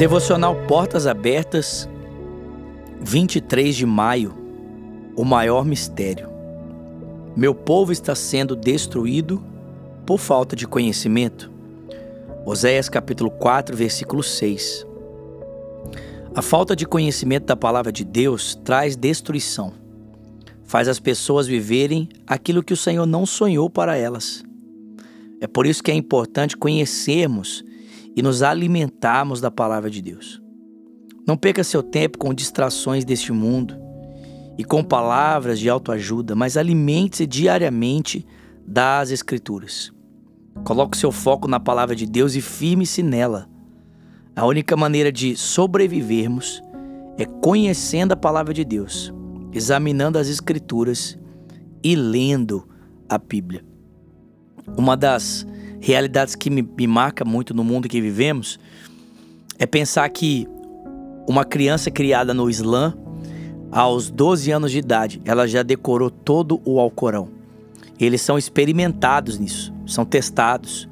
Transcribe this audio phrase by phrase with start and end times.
[0.00, 1.86] Devocional Portas Abertas,
[3.02, 4.34] 23 de maio.
[5.14, 6.26] O maior mistério.
[7.36, 9.44] Meu povo está sendo destruído
[10.06, 11.52] por falta de conhecimento.
[12.46, 14.86] Oséias capítulo 4, versículo 6.
[16.34, 19.74] A falta de conhecimento da palavra de Deus traz destruição.
[20.64, 24.42] Faz as pessoas viverem aquilo que o Senhor não sonhou para elas.
[25.42, 27.62] É por isso que é importante conhecermos
[28.20, 30.42] e nos alimentarmos da palavra de Deus.
[31.26, 33.74] Não perca seu tempo com distrações deste mundo
[34.58, 38.26] e com palavras de autoajuda, mas alimente-se diariamente
[38.66, 39.90] das Escrituras.
[40.64, 43.48] Coloque seu foco na palavra de Deus e firme-se nela.
[44.36, 46.62] A única maneira de sobrevivermos
[47.16, 49.10] é conhecendo a palavra de Deus,
[49.50, 51.18] examinando as Escrituras
[51.82, 52.68] e lendo
[53.08, 53.64] a Bíblia.
[54.76, 55.46] Uma das
[55.80, 58.60] realidades que me, me marca muito no mundo que vivemos
[59.58, 60.46] é pensar que
[61.28, 62.94] uma criança criada no Islã,
[63.70, 67.28] aos 12 anos de idade, ela já decorou todo o Alcorão.
[67.98, 70.88] Eles são experimentados nisso, são testados.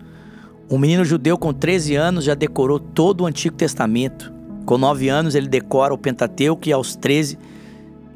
[0.71, 4.33] Um menino judeu com 13 anos já decorou todo o Antigo Testamento.
[4.67, 7.39] Com 9 anos ele decora o Pentateuco e aos 13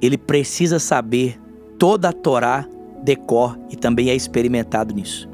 [0.02, 1.40] ele precisa saber
[1.78, 2.68] toda a Torá,
[3.02, 5.31] decor e também é experimentado nisso.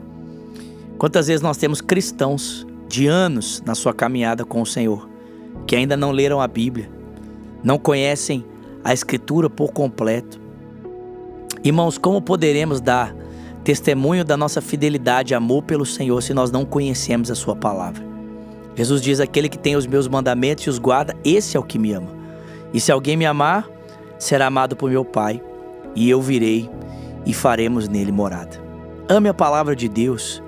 [0.98, 5.08] Quantas vezes nós temos cristãos de anos na sua caminhada com o Senhor
[5.64, 6.90] que ainda não leram a Bíblia,
[7.62, 8.44] não conhecem
[8.82, 10.40] a Escritura por completo?
[11.62, 13.14] Irmãos, como poderemos dar
[13.62, 18.04] testemunho da nossa fidelidade e amor pelo Senhor se nós não conhecemos a Sua palavra?
[18.74, 21.78] Jesus diz: Aquele que tem os meus mandamentos e os guarda, esse é o que
[21.78, 22.08] me ama.
[22.72, 23.68] E se alguém me amar,
[24.18, 25.40] será amado por meu Pai,
[25.94, 26.68] e eu virei
[27.24, 28.60] e faremos nele morada.
[29.08, 30.42] Ame a palavra de Deus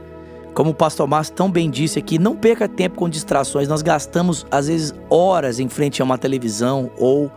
[0.61, 3.67] como o pastor Márcio tão bem disse aqui, não perca tempo com distrações.
[3.67, 7.33] Nós gastamos, às vezes, horas em frente a uma televisão ou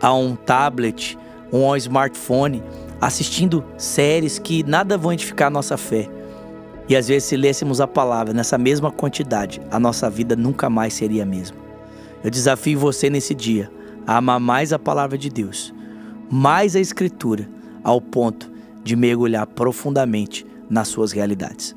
[0.00, 1.18] a um tablet
[1.52, 2.62] ou a um smartphone,
[2.98, 6.08] assistindo séries que nada vão edificar a nossa fé.
[6.88, 10.94] E às vezes, se lêssemos a palavra nessa mesma quantidade, a nossa vida nunca mais
[10.94, 11.58] seria a mesma.
[12.24, 13.70] Eu desafio você nesse dia
[14.06, 15.74] a amar mais a palavra de Deus,
[16.30, 17.46] mais a Escritura,
[17.84, 18.50] ao ponto
[18.82, 21.76] de mergulhar profundamente nas suas realidades.